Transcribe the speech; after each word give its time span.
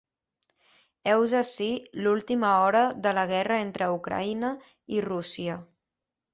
Heus 1.11 1.35
ací 1.39 1.67
l’última 2.05 2.55
hora 2.63 2.83
de 3.05 3.13
la 3.19 3.27
guerra 3.35 3.61
entre 3.69 3.93
Ucraïna 4.01 4.53
i 4.99 5.07
Rússia. 5.11 5.63